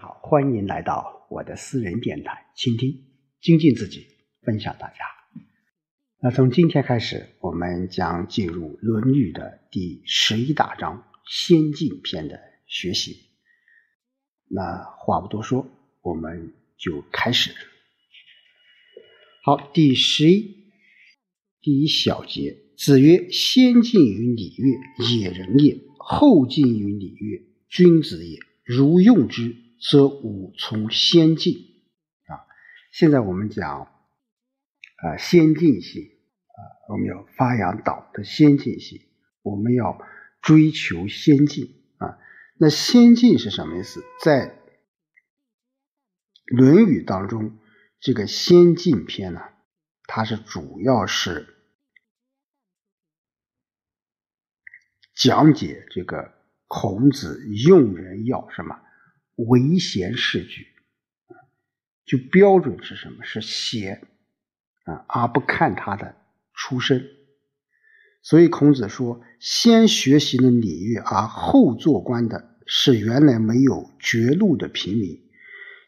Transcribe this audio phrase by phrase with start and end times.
[0.00, 3.04] 好，欢迎来到我的私人电台，倾听、
[3.40, 4.06] 精进自己，
[4.42, 4.96] 分享大家。
[6.22, 12.38] 那从今天开始，我们将进入《论语》的第十一大章“先进篇”的
[12.68, 13.28] 学习。
[14.46, 15.66] 那话不多说，
[16.00, 17.50] 我们就开始。
[19.42, 20.70] 好，第十一
[21.60, 28.38] 第一小节，子曰：“先进于礼乐，野人也；后进于礼乐，君子也。
[28.62, 31.54] 如用之。”则吾从先进
[32.26, 32.46] 啊！
[32.92, 39.00] 现在我们讲啊，先进性啊，我们要发扬党的先进性，
[39.42, 40.00] 我们要
[40.42, 42.18] 追求先进啊。
[42.56, 44.02] 那先进是什么意思？
[44.24, 44.48] 在
[46.56, 47.58] 《论语》当中，
[48.00, 49.40] 这个先进篇呢，
[50.04, 51.54] 它是主要是
[55.14, 56.32] 讲解这个
[56.66, 58.80] 孔子用人要什么？
[59.46, 60.66] 唯贤是举，
[62.04, 63.24] 就标准是什么？
[63.24, 64.02] 是贤
[64.84, 66.16] 啊，而不看他的
[66.52, 67.06] 出身。
[68.20, 75.20] 所以孔子说：“先学习了礼乐，而后做官的是原来没有绝路的平民；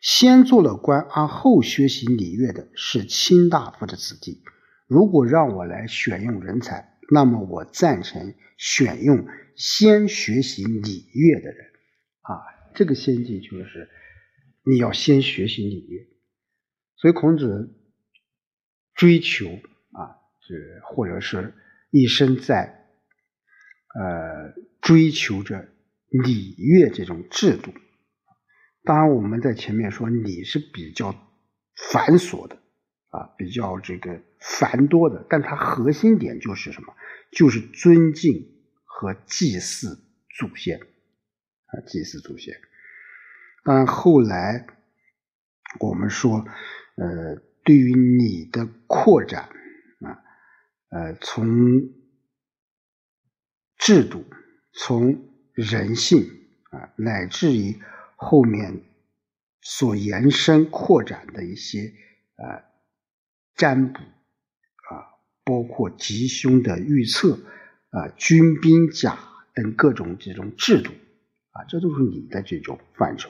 [0.00, 4.44] 先做了官而后学习礼乐的是卿大夫的子弟。
[4.86, 11.66] 如果让我来选用人才，那么我赞成选用先学习礼乐的人
[12.22, 12.38] 啊。”
[12.74, 13.88] 这个先进就是
[14.64, 16.06] 你要先学习礼乐，
[16.96, 17.74] 所以孔子
[18.94, 21.54] 追求啊，是或者是
[21.90, 22.86] 一生在
[23.94, 25.68] 呃追求着
[26.08, 27.72] 礼乐这种制度。
[28.84, 31.12] 当然，我们在前面说礼是比较
[31.92, 32.56] 繁琐的
[33.08, 36.94] 啊，比较这个繁多的，但它核心点就是什么？
[37.32, 38.32] 就是尊敬
[38.84, 40.02] 和祭祀
[40.38, 40.80] 祖先。
[41.72, 42.60] 啊，祭祀祖先。
[43.62, 44.66] 但后来
[45.78, 46.44] 我们说，
[46.96, 49.50] 呃，对于你的扩展
[50.00, 50.22] 啊，
[50.88, 51.46] 呃，从
[53.78, 54.24] 制度、
[54.72, 55.22] 从
[55.52, 56.22] 人性
[56.70, 57.78] 啊，乃至于
[58.16, 58.82] 后面
[59.60, 61.92] 所延伸扩展的一些
[62.36, 62.64] 呃
[63.54, 67.38] 占卜啊，包括吉凶的预测
[67.90, 69.18] 啊，军兵甲
[69.54, 70.92] 等各种这种制度。
[71.52, 73.28] 啊，这都是你的这种范畴，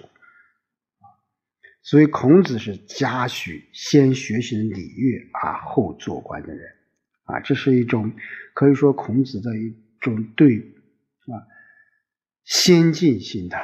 [1.80, 6.70] 所以孔子是嘉许先学习礼乐而后做官的人，
[7.24, 8.12] 啊，这是一种
[8.52, 11.32] 可以说孔子的一种对啊
[12.44, 13.56] 先进性的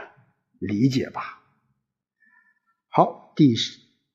[0.59, 1.43] 理解吧。
[2.89, 3.55] 好，第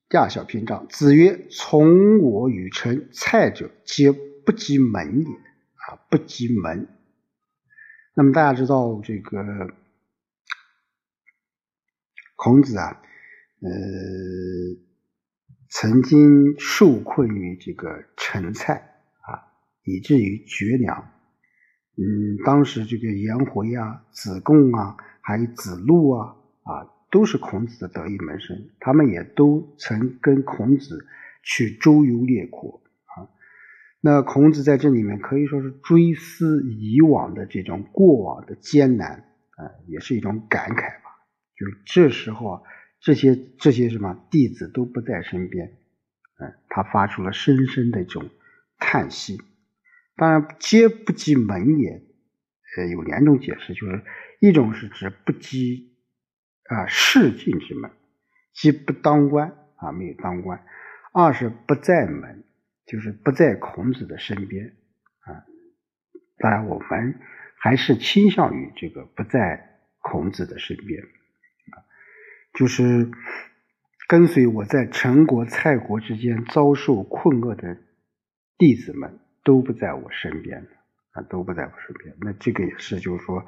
[0.08, 5.26] 第二小篇章，子曰：“从我与臣蔡者，皆不及门也。”
[5.86, 6.88] 啊，不及门。
[8.14, 9.72] 那么大家知道这个。
[12.42, 13.00] 孔子啊，
[13.60, 13.70] 呃，
[15.70, 19.46] 曾经受困于这个陈蔡啊，
[19.84, 21.12] 以至于绝粮。
[21.96, 31.06] 嗯，当时这个颜回啊、子贡啊，还有子路啊，啊，都是孔子的得意门生，他们也都曾跟孔子
[31.44, 33.30] 去周游列国啊。
[34.00, 39.12] 那孔子在这里面可以说是追思以往的这种过往的艰难
[39.54, 41.01] 啊，也是一种感慨。
[41.62, 42.62] 就这时候啊，
[43.00, 45.68] 这些这些什么弟子都不在身边，
[46.40, 48.28] 嗯，他发出了深深的这种
[48.78, 49.40] 叹息。
[50.16, 52.02] 当然，皆不及门也，
[52.76, 54.02] 呃，有两种解释，就是
[54.40, 55.96] 一种是指不及
[56.64, 57.92] 啊仕进之门，
[58.52, 60.58] 即不当官啊，没有当官；
[61.12, 62.42] 二是不在门，
[62.86, 64.74] 就是不在孔子的身边
[65.20, 65.46] 啊。
[66.38, 67.20] 当然，我们
[67.56, 71.04] 还是倾向于这个不在孔子的身边。
[72.54, 73.10] 就是
[74.08, 77.78] 跟随我在陈国、蔡国之间遭受困厄的
[78.58, 80.58] 弟子们都不在我身边
[81.12, 82.14] 啊，都不在我身边。
[82.20, 83.38] 那这个也是，就是说，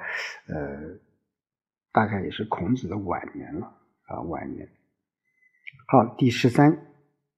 [0.48, 0.98] 呃，
[1.92, 3.66] 大概也是孔子的晚年了
[4.06, 4.68] 啊，晚年。
[5.86, 6.86] 好，第十三、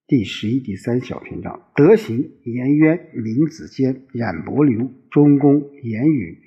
[0.07, 6.46] 第十一、第三小篇章：德行，颜渊、闵子骞、冉伯牛、中公、颜宇。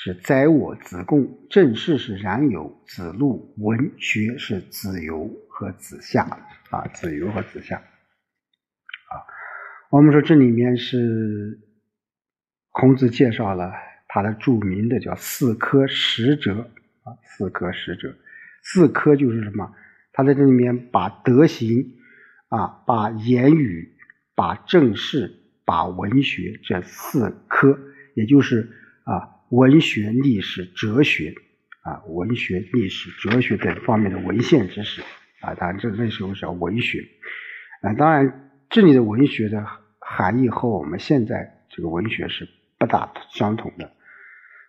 [0.00, 6.22] 是宰我子贡，正事是冉有、子路，文学是子游和子夏
[6.70, 9.14] 啊，子游和子夏啊。
[9.90, 11.58] 我们说这里面是
[12.70, 13.72] 孔子介绍了
[14.06, 16.70] 他的著名的叫四科十哲
[17.02, 18.14] 啊，四科十哲，
[18.62, 19.74] 四科就是什么？
[20.12, 21.96] 他在这里面把德行
[22.50, 23.96] 啊，把言语、
[24.36, 25.34] 把正事、
[25.64, 27.76] 把文学这四科，
[28.14, 28.70] 也就是
[29.02, 29.34] 啊。
[29.50, 31.34] 文学、历史、哲学，
[31.82, 35.02] 啊，文学、历史、哲学等方面的文献知识
[35.40, 37.04] 啊，当然这那时候叫文学。
[37.80, 39.64] 啊，当然这里的文学的
[40.00, 42.48] 含义和我们现在这个文学是
[42.78, 43.92] 不大相同的，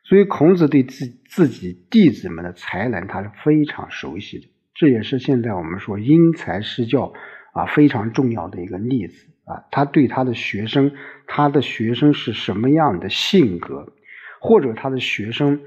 [0.04, 7.12] 所以孔子对自自己弟子们的才能他是非常熟悉的，这也是现在我们说因材施教
[7.54, 9.28] 啊非常重要的一个例子。
[9.46, 10.92] 啊，他对他的学生，
[11.26, 13.92] 他的学生是什么样的性格，
[14.40, 15.62] 或者他的学生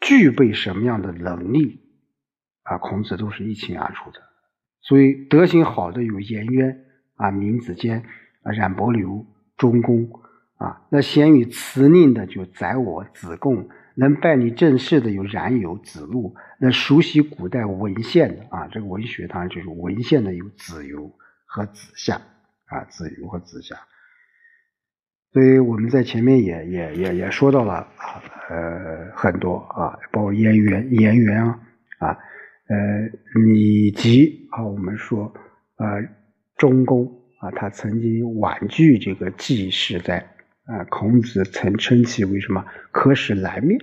[0.00, 1.80] 具备什么样的能力，
[2.62, 4.20] 啊，孔子都是一清二楚的。
[4.80, 6.84] 所以德行好的有颜渊
[7.16, 8.02] 啊、闵子骞
[8.42, 9.26] 啊、冉伯牛、
[9.56, 10.08] 钟公
[10.56, 21.10] 啊，那贤于辞令的就宰我、子贡，能办理政事的有冉有、子路，那熟悉古代文献的啊，这个文学当然就是文献的有子游
[21.46, 22.20] 和子夏。
[22.66, 23.76] 啊，子游和子夏，
[25.34, 31.58] 所以我们在前面也也也也说到了啊，呃，很多啊，包括颜渊、颜渊啊，
[31.98, 32.08] 啊，
[32.68, 32.76] 呃，
[33.56, 35.24] 以及啊，我们说
[35.74, 35.86] 啊，
[36.56, 37.04] 中公
[37.40, 40.20] 啊，他曾经婉拒这个季氏，在
[40.66, 43.76] 啊，孔子曾称其为什么可使来面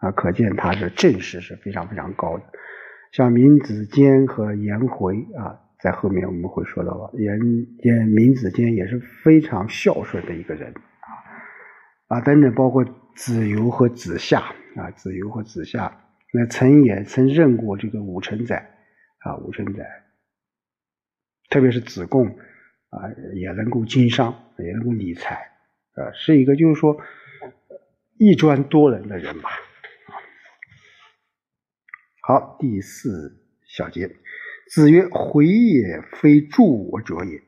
[0.00, 2.42] 啊，可见他的正识是非常非常高的，
[3.12, 5.67] 像闵子骞和颜回啊。
[5.80, 7.38] 在后面我们会说到了，颜
[7.84, 11.10] 颜闵子骞也是非常孝顺的一个人啊
[12.08, 12.84] 啊等等，包括
[13.14, 14.40] 子游和子夏
[14.74, 18.56] 啊，子游和子夏，那曾也曾任过这个武臣宰
[19.20, 19.84] 啊，武臣宰，
[21.48, 25.34] 特别是子贡啊，也能够经商，也能够理财
[25.92, 27.00] 啊，是一个就是说
[28.18, 29.50] 一专多能的人吧。
[32.22, 34.10] 好，第四小节。
[34.70, 37.42] 子曰：“回也，非助我者也。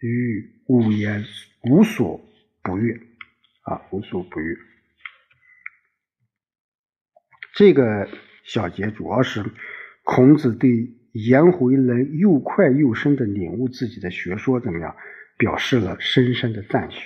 [0.00, 1.24] 与吾言
[1.70, 2.20] 无所
[2.62, 3.00] 不悦。”
[3.62, 4.56] 啊，无所不悦。
[7.54, 8.08] 这个
[8.44, 9.44] 小节主要是
[10.04, 10.70] 孔子对
[11.12, 14.94] 颜回能又快又深的领悟自己的学说怎么样，
[15.38, 16.98] 表示了深深的赞许。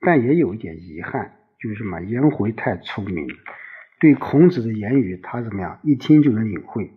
[0.00, 2.00] 但也有一点遗憾，就是什么？
[2.00, 3.28] 颜回太聪明，
[4.00, 6.90] 对孔子的言语他怎么样，一听就能领会，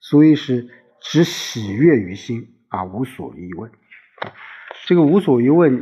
[0.00, 0.68] 所以是。
[1.00, 3.70] 只喜悦于心啊，无所疑问。
[4.86, 5.80] 这个无所疑问，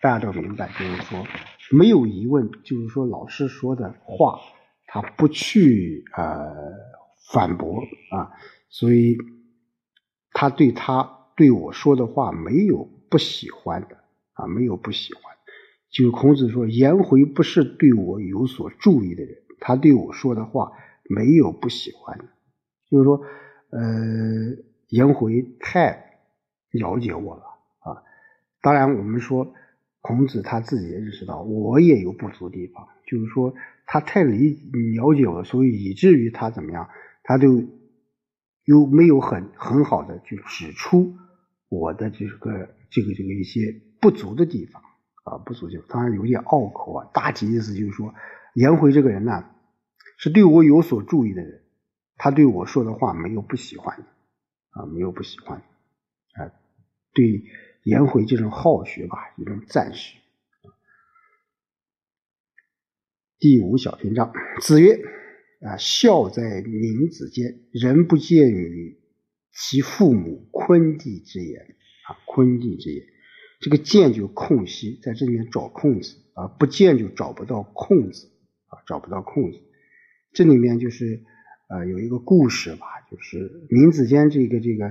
[0.00, 1.26] 大家都明白，就是说
[1.72, 4.40] 没有疑问，就是说老师说的话，
[4.86, 6.54] 他不去呃
[7.32, 7.80] 反驳
[8.10, 8.32] 啊，
[8.68, 9.18] 所以
[10.32, 13.96] 他对他对我说的话没有不喜欢的
[14.32, 15.22] 啊，没有不喜欢。
[15.90, 20.72] 就孔子说，颜回不是对我有所注意的人，他对我说的话
[21.08, 22.24] 没有不喜欢的，
[22.90, 23.20] 就是说。
[23.76, 24.56] 呃，
[24.88, 26.22] 颜回太
[26.70, 27.42] 了解我了
[27.80, 28.02] 啊！
[28.62, 29.52] 当然，我们说
[30.00, 33.52] 孔子他自己也认识到我也有不足的地方，就是说
[33.84, 34.54] 他太理
[34.94, 36.88] 了解我，所以以至于他怎么样，
[37.22, 37.64] 他就
[38.64, 41.14] 又没有很很好的去指出
[41.68, 44.80] 我的这个这个这个一些不足的地方
[45.24, 47.10] 啊，不足就，当然有点拗口啊。
[47.12, 48.14] 大体意思就是说，
[48.54, 49.44] 颜回这个人呢，
[50.16, 51.65] 是对我有所注意的人。
[52.18, 54.04] 他对我说的话没有不喜欢的
[54.70, 56.52] 啊，没有不喜欢啊，
[57.12, 57.44] 对
[57.84, 60.18] 颜回这种好学吧，一种赞许。
[63.38, 64.32] 第五小篇章，
[64.62, 64.98] 子曰
[65.60, 68.98] ：“啊，孝在民子间，人不见于
[69.52, 71.60] 其父母昆弟之言
[72.08, 73.06] 啊，昆弟之言。
[73.60, 78.30] 这个见就空隙，在这里面找空子啊，不见就找不到空子
[78.68, 79.58] 啊，找不到空子。
[80.32, 81.22] 这里面就是。”
[81.68, 84.86] 呃，有一个故事吧，就是闵子骞这个这个，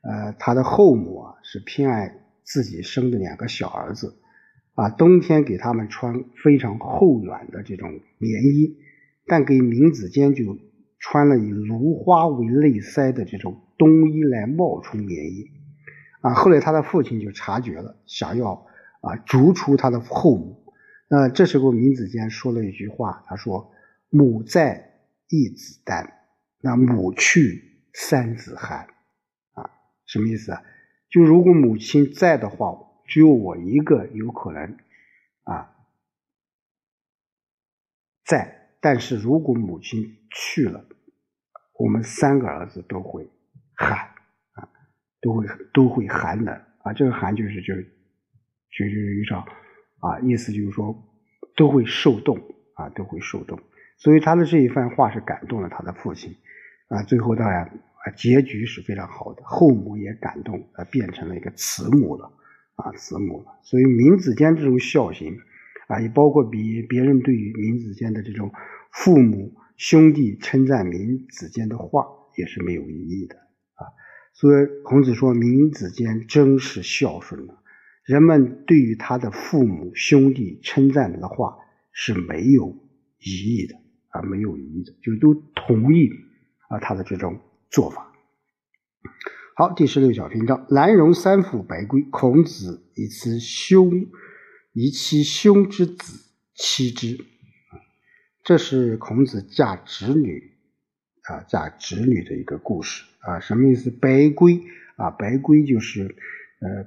[0.00, 4.16] 呃，他的后母啊是偏爱自己生的两个小儿子，
[4.72, 8.74] 啊，冬天给他们穿非常厚软的这种棉衣，
[9.26, 10.58] 但给闵子骞就
[10.98, 15.50] 穿了以芦花为内塞的这种冬衣来冒充棉衣，
[16.22, 18.66] 啊，后来他的父亲就察觉了，想要
[19.02, 20.64] 啊逐出他的后母，
[21.10, 23.70] 那这时候闵子骞说了一句话，他说
[24.08, 24.92] ：“母在。”
[25.28, 26.12] 一子丹，
[26.60, 28.86] 那母去三子寒，
[29.52, 29.70] 啊，
[30.06, 30.62] 什么意思啊？
[31.10, 32.76] 就如果母亲在的话，
[33.06, 34.78] 只有我一个有可能
[35.44, 35.76] 啊
[38.24, 40.84] 在，但是如果母亲去了，
[41.78, 43.28] 我们三个儿子都会
[43.74, 43.98] 寒
[44.52, 44.68] 啊，
[45.20, 46.92] 都会都会寒冷啊。
[46.92, 49.38] 这个寒就是就就就是一种
[50.00, 50.94] 啊，意思就是说
[51.56, 52.36] 都会受冻
[52.74, 53.58] 啊，都会受冻。
[53.96, 56.36] 所以他的这一番话是感动了他的父亲，
[56.88, 62.30] 啊，最后当然啊，结局是非常好的，后母也感动，啊，变成了一个慈母了，
[62.76, 63.58] 啊，慈母了。
[63.62, 65.38] 所以闵子骞这种孝行，
[65.88, 68.52] 啊，也包括比别人对于闵子骞的这种
[68.92, 73.88] 父母兄弟称赞明子间的话也是没有意义的啊。
[74.34, 77.62] 所以孔子说明子间真是孝顺了，
[78.04, 81.56] 人们对于他的父母兄弟称赞的话
[81.92, 82.76] 是没有
[83.18, 83.76] 疑义的
[84.14, 86.08] 啊，没有疑义的，就都同意
[86.68, 88.12] 啊他的这种做法。
[89.56, 94.06] 好，第十六小篇章：兰容三父白圭，孔子以其兄，
[94.72, 97.24] 以其兄之子妻之。
[98.44, 100.52] 这是孔子嫁侄女
[101.22, 103.40] 啊，嫁侄女的一个故事啊。
[103.40, 103.90] 什么意思？
[103.90, 104.60] 白圭
[104.94, 106.14] 啊，白圭就是
[106.60, 106.86] 呃，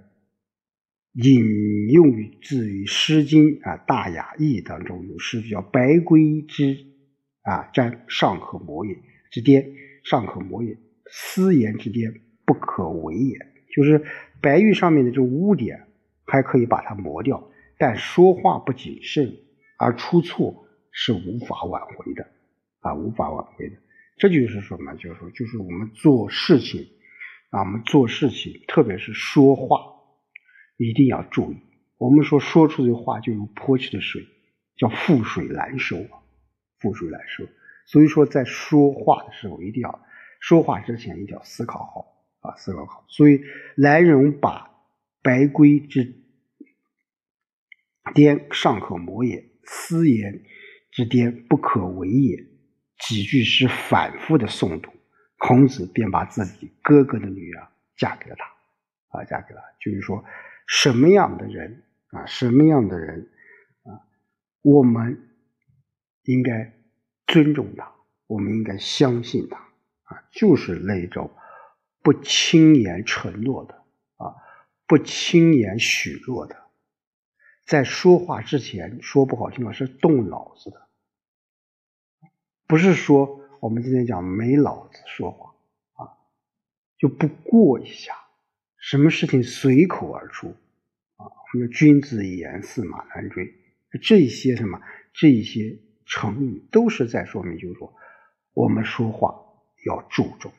[1.13, 2.09] 引用
[2.41, 6.85] 自于《诗经》啊，《大雅》义当中有诗叫“白圭之
[7.47, 8.93] 啊，瞻上可磨也
[9.31, 9.65] 之巅，
[10.03, 10.77] 上可磨也，
[11.09, 12.13] 私言之巅。”
[12.47, 13.37] 不可为也，
[13.75, 14.05] 就是
[14.41, 15.85] 白玉上面的这污点
[16.25, 19.35] 还可以把它磨掉，但说话不谨慎
[19.77, 22.25] 而出错是无法挽回的
[22.79, 23.75] 啊，无法挽回的。
[24.15, 24.93] 这就是什么？
[24.93, 26.87] 就是说，就是我们做事情
[27.49, 29.81] 啊，我们做事情，特别是说话，
[30.77, 31.57] 一定要注意。
[31.97, 34.25] 我们说说出的话就如泼去的水，
[34.77, 36.23] 叫覆水难收啊，
[36.79, 37.45] 覆水难收。
[37.85, 40.05] 所以说，在说话的时候，一定要
[40.39, 42.13] 说话之前一定要思考好。
[42.39, 43.41] 啊，思考好，所以
[43.75, 44.69] 来人把
[45.23, 46.15] 白圭之
[48.13, 50.43] 巅尚可磨也，私言
[50.91, 52.45] 之巅不可为也。
[52.99, 54.91] 几句诗反复的诵读，
[55.37, 59.19] 孔子便把自己哥哥的女儿嫁给了他。
[59.19, 60.23] 啊，嫁给了，就是说
[60.67, 63.29] 什么样的人啊，什么样的人
[63.83, 64.01] 啊，
[64.61, 65.26] 我们
[66.27, 66.73] 应该
[67.25, 67.91] 尊重他，
[68.27, 69.57] 我们应该相信他
[70.03, 71.31] 啊，就是那种。
[72.03, 73.73] 不轻言承诺的
[74.15, 74.31] 啊，
[74.85, 76.55] 不轻言许诺的，
[77.65, 80.87] 在说话之前说不好听话是动脑子的，
[82.65, 85.53] 不是说我们今天讲没脑子说话
[85.95, 86.15] 啊，
[86.97, 88.13] 就不过一下，
[88.77, 90.55] 什么事情随口而出
[91.17, 93.53] 啊，什么君子一言驷马难追，
[94.01, 94.79] 这些什么
[95.11, 97.93] 这些成语都是在说明，就是说
[98.53, 99.35] 我们说话
[99.85, 100.51] 要注重。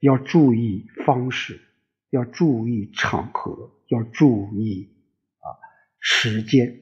[0.00, 1.60] 要注意方式，
[2.10, 4.90] 要注意场合，要注意
[5.38, 5.46] 啊
[5.98, 6.78] 时间。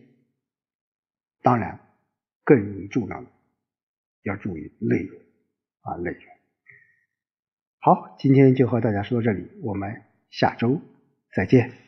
[1.41, 1.79] 当然，
[2.45, 3.27] 更重要的
[4.23, 5.21] 要注意内容
[5.83, 6.23] 啊内容。
[7.79, 10.81] 好，今天就和大家说到这里，我们下周
[11.33, 11.82] 再见。